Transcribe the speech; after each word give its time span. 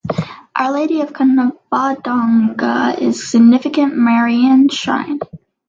Our 0.55 0.71
Lady 0.71 1.01
of 1.01 1.09
Covadonga 1.13 2.97
is 2.97 3.19
a 3.19 3.25
significant 3.25 3.95
Marian 3.95 4.67
shrine. 4.69 5.19